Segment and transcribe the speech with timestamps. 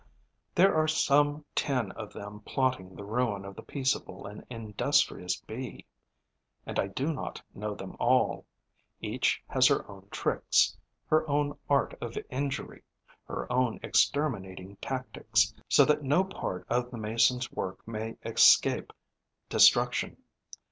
[0.55, 5.85] There are some ten of them plotting the ruin of the peaceable and industrious Bee;
[6.65, 8.47] and I do not know them all.
[8.99, 10.75] Each has her own tricks,
[11.05, 12.81] her own art of injury,
[13.27, 18.91] her own exterminating tactics, so that no part of the Mason's work may escape
[19.49, 20.17] destruction.